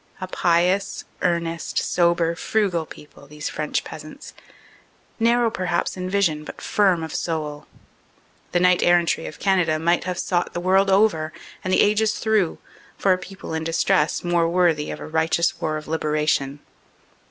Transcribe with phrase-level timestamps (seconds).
[0.19, 4.33] A pious, earnest, sober, frugal people, these French peasants,
[5.19, 7.67] narrow perhaps in vision but firm of soul.
[8.51, 11.31] The knight errantry of Canada might have sought the world over
[11.63, 12.57] and the ages through
[12.97, 16.61] for a people in distress more worthy of a righteous war of liberation.